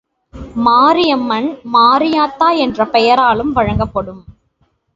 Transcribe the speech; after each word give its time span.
மாரியம்மன் 0.65 1.49
மாரியாத்தா 1.73 2.49
என்ற 2.57 2.85
பெயராலும் 2.85 3.51
வழங்கப்படும். 3.51 4.21